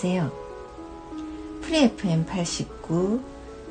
안녕하세요. 0.00 0.30
Free 1.60 1.78
FM 1.82 2.26
89 2.26 3.20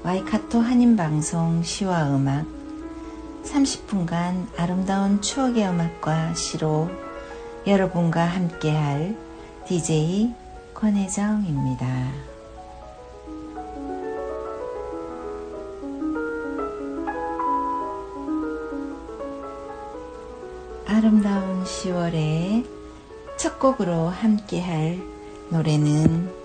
와이카토 0.04 0.60
한인방송 0.60 1.64
시와 1.64 2.14
음악 2.14 2.46
30분간 3.46 4.48
아름다운 4.58 5.22
추억의 5.22 5.66
음악과 5.66 6.34
시로 6.34 6.90
여러분과 7.66 8.26
함께할 8.26 9.16
DJ 9.68 10.34
권혜정입니다. 10.74 12.12
아름다운 20.88 21.64
10월의 21.64 22.66
첫 23.38 23.60
곡으로 23.60 24.10
함께할 24.10 25.17
노래는 25.50 26.37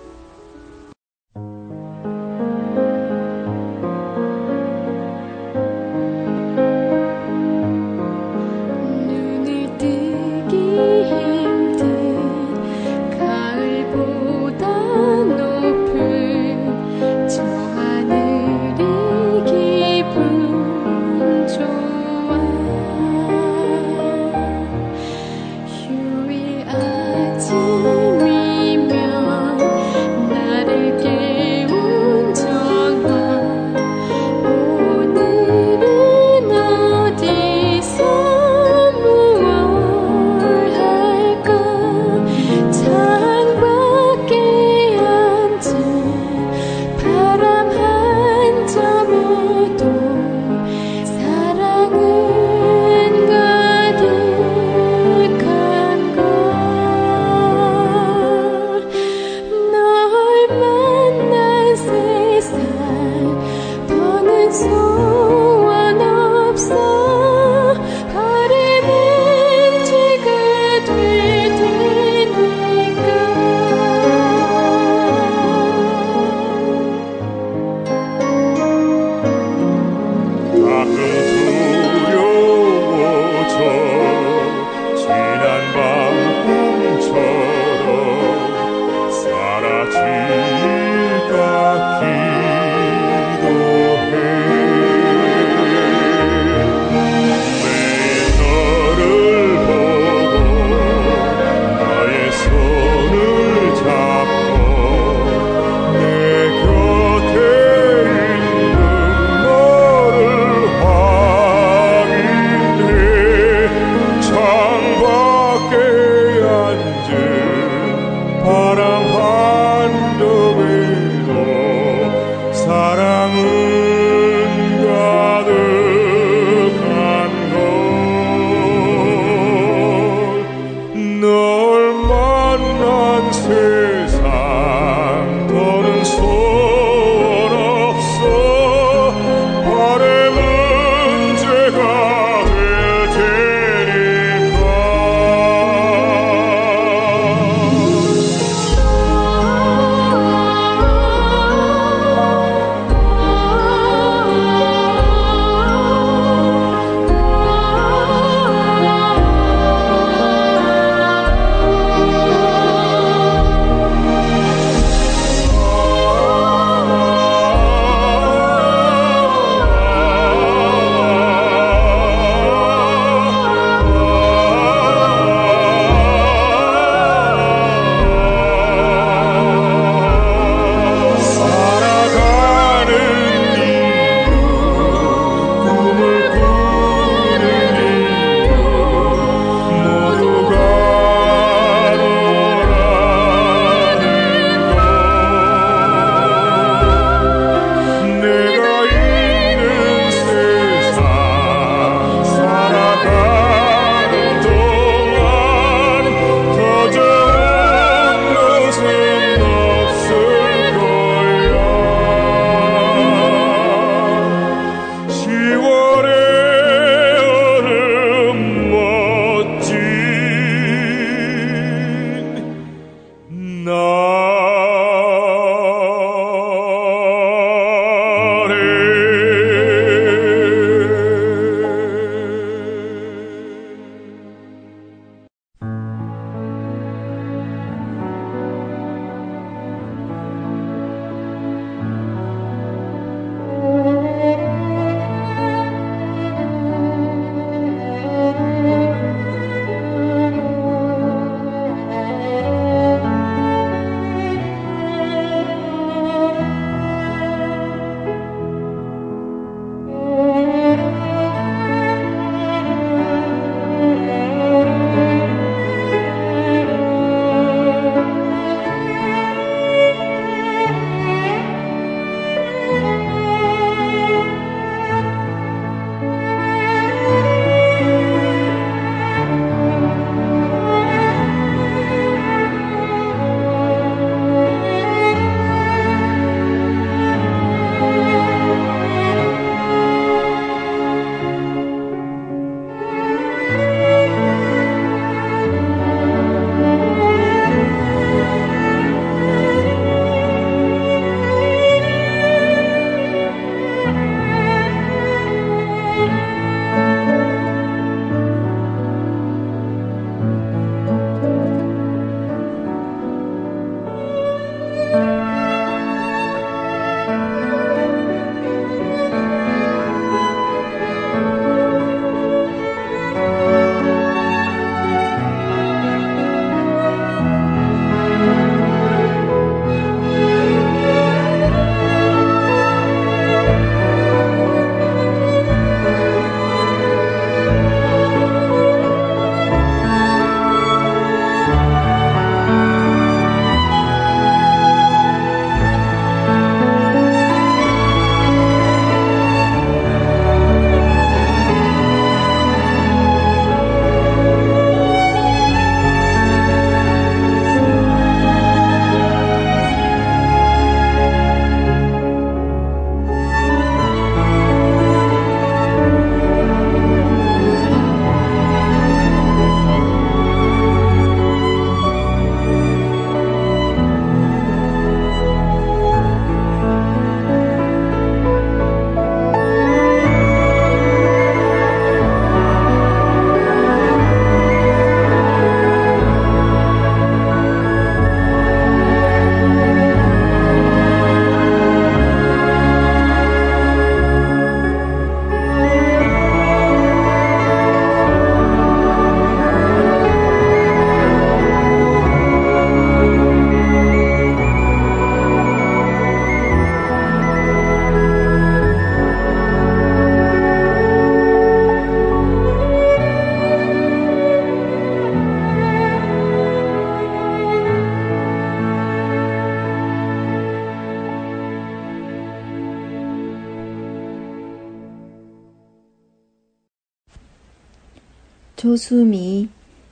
조수미, 428.73 429.49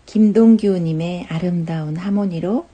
김동규님의 0.07 1.28
아름다운 1.30 1.98
하모니로 1.98 2.66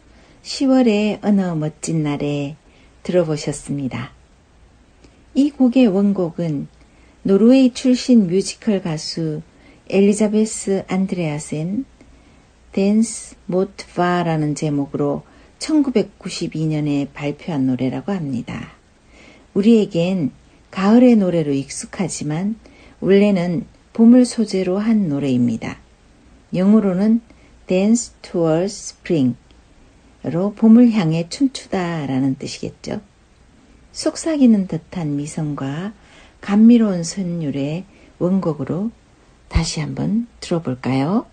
10월의 0.42 1.20
어느 1.22 1.42
멋진 1.42 2.02
날에 2.02 2.56
들어보셨습니다. 3.04 4.14
이 5.34 5.50
곡의 5.50 5.88
원곡은 5.88 6.70
노르웨이 7.24 7.74
출신 7.74 8.28
뮤지컬 8.28 8.82
가수 8.82 9.42
엘리자베스 9.90 10.86
안드레아센 10.88 11.84
Dans 12.72 13.36
mot 13.48 13.75
vår라는 13.75 14.56
제목으로 14.56 15.24
1992년에 15.60 17.10
발표한 17.14 17.68
노래라고 17.68 18.14
합니다. 18.14 18.72
우리에겐 19.54 20.32
가을의 20.72 21.18
노래로 21.18 21.52
익숙하지만 21.52 22.56
원래는 23.02 23.66
봄을 23.92 24.24
소재로 24.24 24.78
한 24.78 25.10
노래입니다. 25.10 25.86
영어로는 26.54 27.22
Dance 27.68 28.14
Towards 28.22 28.96
Spring로 29.04 30.54
봄을 30.56 30.92
향해 30.92 31.28
춤추다 31.30 32.06
라는 32.06 32.36
뜻이겠죠. 32.36 33.02
속삭이는 33.92 34.68
듯한 34.68 35.16
미성과 35.16 35.94
감미로운 36.42 37.04
선율의 37.04 37.86
원곡으로 38.20 38.92
다시 39.50 39.80
한번 39.80 40.28
들어볼까요? 40.40 41.26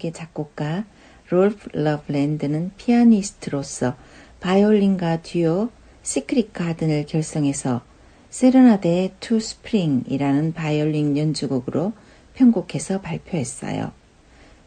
곡의 0.00 0.12
작곡가 0.12 0.84
롤프 1.28 1.68
러블랜드는 1.72 2.72
피아니스트로서 2.76 3.94
바이올린과 4.40 5.22
듀오 5.22 5.70
Secret 6.02 6.52
Garden을 6.52 7.06
결성해서 7.06 7.82
Serenade 8.30 9.14
to 9.20 9.38
Spring이라는 9.38 10.54
바이올린 10.54 11.16
연주곡으로 11.16 11.92
편곡해서 12.34 13.00
발표했어요. 13.00 13.92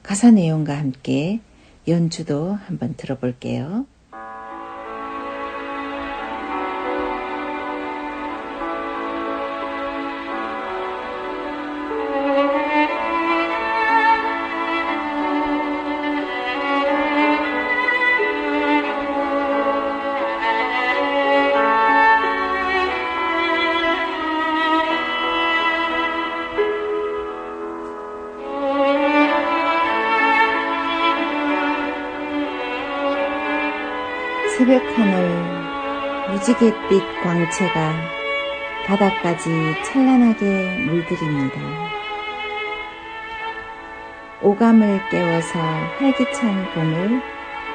가사 0.03 0.31
내용과 0.31 0.77
함께 0.77 1.39
연주도 1.87 2.53
한번 2.53 2.95
들어볼게요. 2.95 3.85
새벽 34.63 34.81
하늘 34.97 36.31
무지갯빛 36.31 37.03
광채가 37.21 37.93
바다까지 38.85 39.49
찬란하게 39.83 40.85
물들입니다. 40.85 41.59
오감을 44.41 45.01
깨워서 45.09 45.59
활기찬 45.99 46.73
봄을 46.73 47.21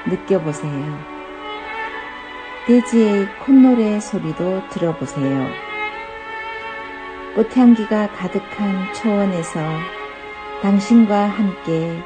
느껴보세요. 0.06 0.98
돼지의 2.66 3.26
콧노래 3.40 4.00
소리도 4.00 4.66
들어보세요. 4.70 5.46
꽃향기가 7.34 8.12
가득한 8.12 8.94
초원에서 8.94 9.60
당신과 10.62 11.26
함께 11.26 12.02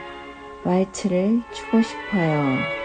왈츠를 0.65 1.41
추고 1.53 1.83
싶어요. 1.83 2.82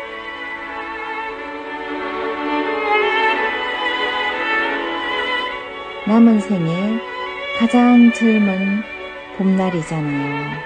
남은 6.08 6.40
생에 6.40 7.02
가장 7.60 8.14
젊은 8.14 8.82
봄날이잖아요. 9.38 10.58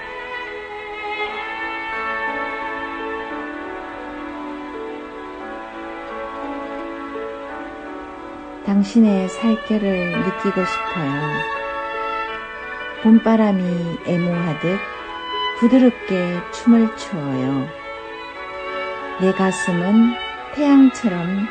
당신의 8.64 9.28
살결을 9.30 10.12
느끼고 10.12 10.64
싶어요. 10.64 11.22
봄바람이 13.02 13.98
애모하듯 14.06 14.78
부드럽게 15.58 16.38
춤을 16.52 16.96
추어요. 16.96 17.66
내 19.20 19.32
가슴은 19.32 20.14
태양처럼 20.54 21.48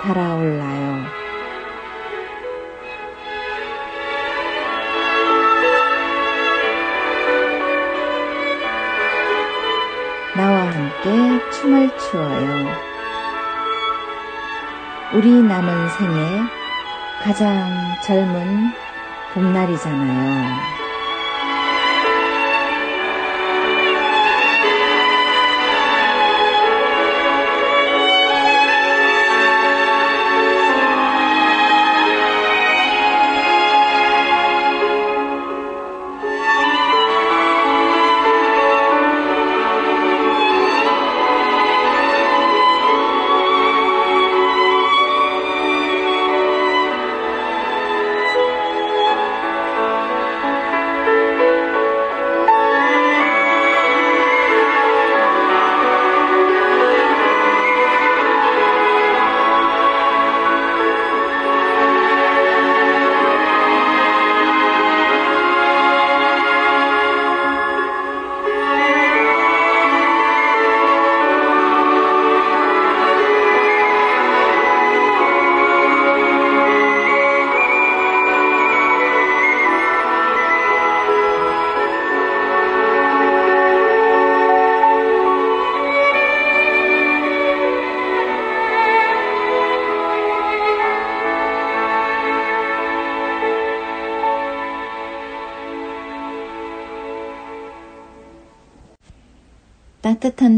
달아올라요. 0.00 1.15
춤을 11.60 11.90
추어요. 11.98 12.66
우리 15.14 15.42
남은 15.42 15.88
생에 15.88 16.42
가장 17.22 17.70
젊은 18.04 18.72
봄날이잖아요. 19.32 20.75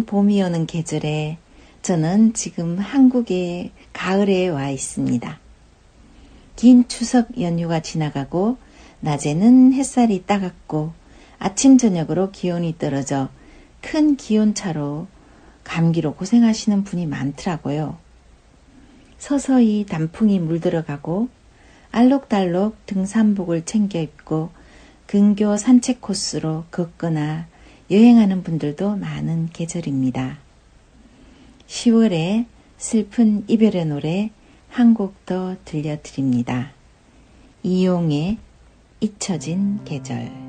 봄이 0.09 0.43
오는 0.43 0.65
계절에 0.65 1.37
저는 1.83 2.33
지금 2.33 2.79
한국의 2.79 3.73
가을에 3.93 4.49
와 4.49 4.71
있습니다. 4.71 5.39
긴 6.57 6.89
추석 6.89 7.39
연휴가 7.39 7.81
지나가고 7.81 8.57
낮에는 9.01 9.75
햇살이 9.75 10.25
따갑고 10.25 10.95
아침 11.39 11.77
저녁으로 11.77 12.31
기온이 12.31 12.79
떨어져 12.79 13.29
큰 13.83 14.17
기온차로 14.17 15.09
감기로 15.65 16.15
고생하시는 16.15 16.85
분이 16.85 17.05
많더라고요. 17.05 17.99
서서히 19.19 19.85
단풍이 19.87 20.39
물들어가고 20.41 21.29
알록달록 21.91 22.87
등산복을 22.87 23.67
챙겨 23.67 24.01
입고 24.01 24.49
근교 25.07 25.59
산책 25.59 26.01
코스로 26.01 26.65
걷거나 26.71 27.47
여행하는 27.91 28.43
분들도 28.43 28.97
많은 28.97 29.49
계절입니다. 29.53 30.39
10월에 31.67 32.47
슬픈 32.77 33.45
이별의 33.49 33.87
노래 33.87 34.31
한 34.69 34.95
곡 34.95 35.25
더 35.27 35.57
들려드립니다. 35.65 36.73
이용의 37.63 38.39
잊혀진 39.01 39.85
계절. 39.85 40.48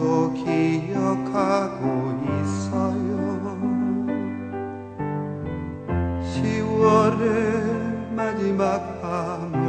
지금도 0.00 0.32
기억하고 0.32 1.84
있어요. 2.40 3.10
10월의 6.24 8.14
마지막 8.14 9.00
밤을 9.02 9.60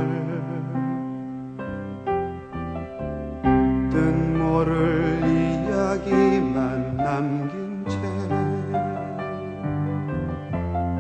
뜻 3.91 3.98
모를 4.38 5.20
이야기만 5.28 6.96
남긴 6.96 7.84
채 7.89 7.98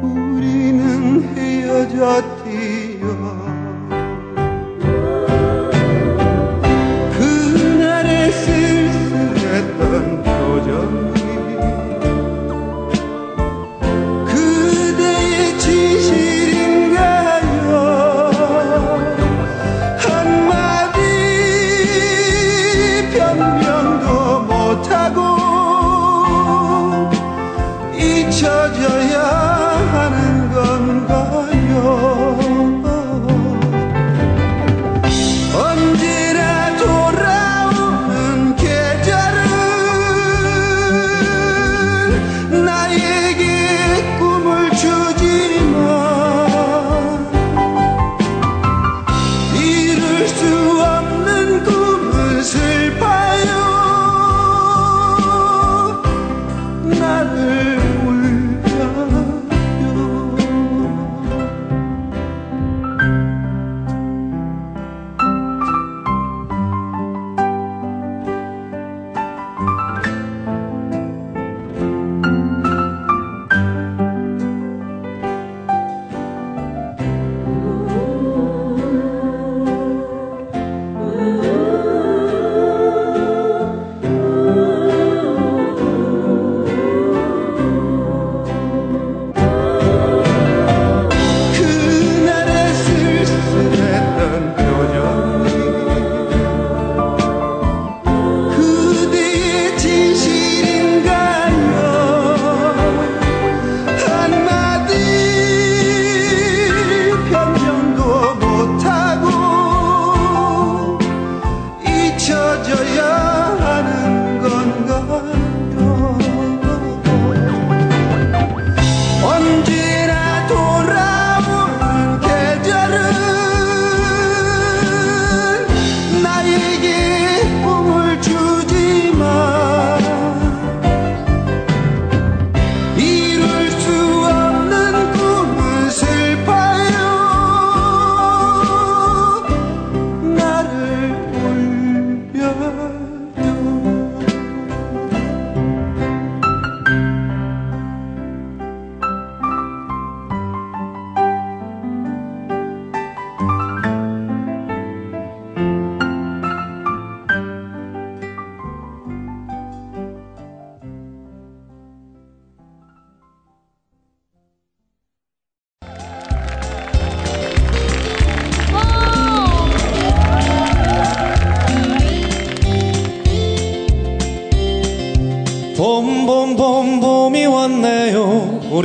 우리는 0.01 1.23
헤어졌 1.35 2.30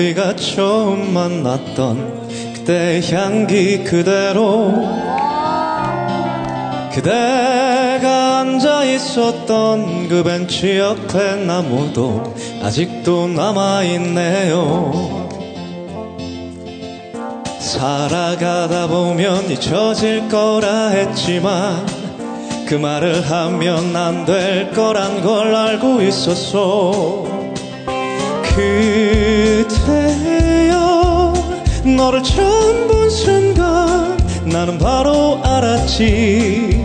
우리가 0.07 0.37
처음 0.37 1.13
만났던 1.15 2.29
그때의 2.55 3.03
향기 3.13 3.83
그대로 3.83 4.73
그대가 6.93 8.39
앉아 8.41 8.85
있었던 8.85 10.09
그 10.09 10.23
벤치 10.23 10.79
옆에 10.79 11.37
나무도 11.45 12.35
아직도 12.63 13.29
남아있네요. 13.29 15.27
살아가다 17.59 18.87
보면 18.87 19.51
잊혀질 19.51 20.29
거라 20.29 20.89
했지만 20.91 21.85
그 22.67 22.75
말을 22.75 23.29
하면 23.29 23.97
안 23.97 24.25
될 24.25 24.71
거란 24.71 25.21
걸 25.23 25.55
알고 25.55 26.01
있었어. 26.03 27.36
그대여 29.67 30.15
너를 31.97 32.23
처음 32.23 32.89
본 32.89 33.11
순간 33.11 34.17
나는 34.47 34.79
바로 34.79 35.39
알았지. 35.45 36.83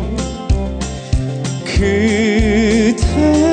그대 1.64 3.51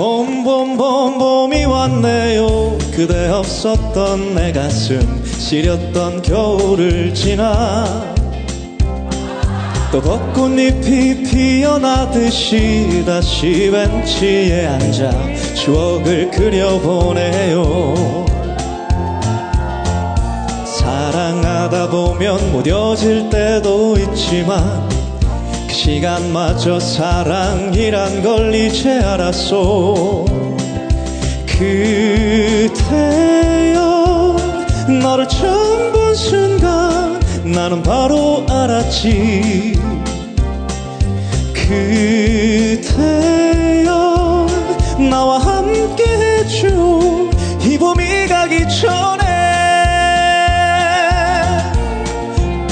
봄봄봄 0.00 1.18
봄이 1.18 1.66
왔네요. 1.66 2.78
그대 2.90 3.28
없었던 3.28 4.34
내 4.34 4.50
가슴 4.50 5.22
시렸던 5.26 6.22
겨울을 6.22 7.12
지나. 7.12 8.14
또 9.92 10.00
벚꽃잎이 10.00 11.24
피어나듯이 11.24 13.04
다시 13.04 13.70
벤치에 13.70 14.68
앉아 14.68 15.10
추억을 15.54 16.30
그려보네요. 16.30 18.24
사랑하다 20.64 21.90
보면 21.90 22.52
무뎌질 22.52 23.28
때도 23.28 23.98
있지만 23.98 24.88
그 24.88 24.89
시간마저 25.72 26.78
사랑이란 26.80 28.22
걸 28.22 28.54
이제 28.54 28.98
알았소. 28.98 30.24
그대여 31.46 32.86
너를 35.02 35.28
처음 35.28 35.92
본 35.92 36.14
순간 36.14 37.20
나는 37.44 37.82
바로 37.82 38.44
알았지. 38.48 39.78
그대여 41.54 42.90
나와 45.10 45.38
함께 45.38 46.04
해줘. 46.04 46.68
이 47.62 47.76
봄이 47.78 48.26
가기 48.28 48.66
전에 48.68 49.30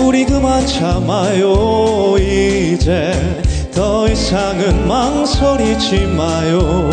우리 0.01 0.25
그만 0.25 0.67
참아요 0.67 2.18
이제 2.73 3.13
더 3.73 4.09
이상은 4.09 4.87
망설이지 4.87 6.07
마요. 6.17 6.91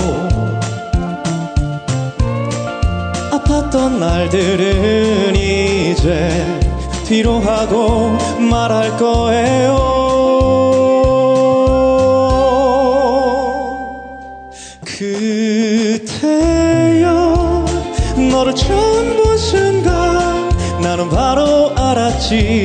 아팠던 3.31 3.97
날들은 3.99 5.35
이제 5.35 6.59
뒤로 7.05 7.39
하고 7.39 8.17
말할 8.39 8.97
거예요. 8.97 10.05
그대여 16.05 17.05
너를 18.31 18.55
처음 18.55 19.17
본 19.17 19.37
순간 19.37 20.49
나는 20.81 21.09
바로 21.09 21.73
알았지 21.75 22.64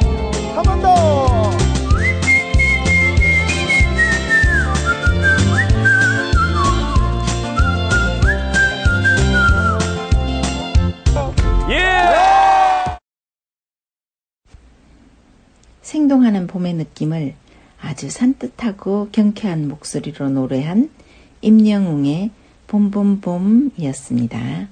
봄의 16.51 16.73
느낌을 16.73 17.35
아주 17.79 18.09
산뜻하고 18.09 19.09
경쾌한 19.11 19.69
목소리로 19.69 20.29
노래한 20.29 20.89
임영웅의 21.41 22.31
봄봄봄이었습니다. 22.67 24.67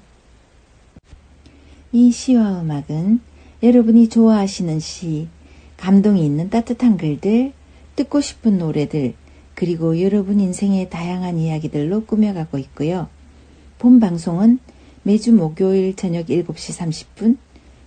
이 1.92 2.12
시와 2.12 2.62
음악은 2.62 3.20
여러분이 3.64 4.10
좋아하시는 4.10 4.80
시, 4.80 5.28
감동이 5.78 6.26
있는 6.26 6.50
따뜻한 6.50 6.98
글들, 6.98 7.54
듣고 7.96 8.22
싶은 8.22 8.58
노래들, 8.58 9.14
그리고 9.56 10.00
여러분 10.02 10.40
인생의 10.40 10.90
다양한 10.90 11.38
이야기들로 11.38 12.06
꾸며가고 12.06 12.58
있고요. 12.60 13.10
본 13.78 14.00
방송은 14.00 14.60
매주 15.04 15.34
목요일 15.34 15.96
저녁 15.96 16.28
7시 16.28 16.78
30분, 16.78 17.38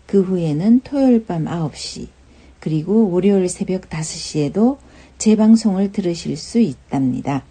그 0.06 0.22
후에는 0.22 0.80
토요일 0.80 1.24
밤 1.24 1.44
9시, 1.44 2.08
그리고 2.62 3.10
월요일 3.10 3.48
새벽 3.48 3.90
5시에도 3.90 4.78
재방송을 5.18 5.90
들으실 5.90 6.36
수 6.36 6.60
있답니다. 6.60 7.42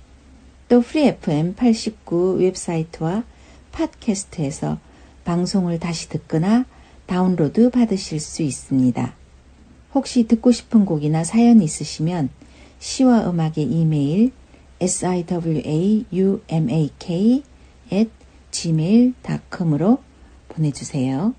또 0.69 0.79
Free 0.79 1.05
FM 1.05 1.55
89 1.55 2.37
웹사이트와 2.39 3.25
팟캐스트에서 3.73 4.79
방송을 5.25 5.79
다시 5.79 6.07
듣거나 6.07 6.63
다운로드 7.07 7.71
받으실 7.71 8.21
수 8.21 8.41
있습니다. 8.41 9.13
혹시 9.93 10.29
듣고 10.29 10.53
싶은 10.53 10.85
곡이나 10.85 11.25
사연 11.25 11.61
있으시면 11.61 12.29
시와 12.79 13.29
음악의 13.29 13.65
이메일 13.65 14.31
siwaumak 14.79 15.83
at 17.91 18.09
gmail.com으로 18.51 19.97
보내주세요. 20.47 21.33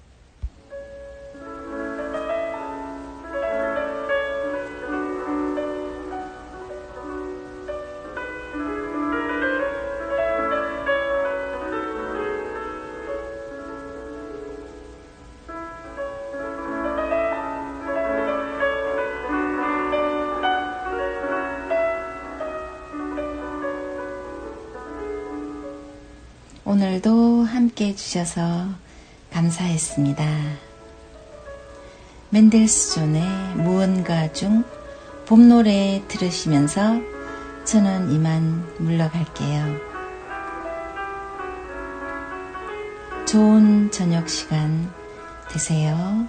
오늘도 26.92 27.44
함께 27.44 27.86
해주셔서 27.86 28.68
감사했습니다. 29.30 30.24
맨델스존의 32.28 33.22
무언가 33.56 34.30
중 34.34 34.62
봄노래 35.24 36.02
들으시면서 36.08 37.00
저는 37.64 38.12
이만 38.12 38.68
물러갈게요. 38.78 39.78
좋은 43.26 43.90
저녁 43.90 44.28
시간 44.28 44.92
되세요. 45.50 46.28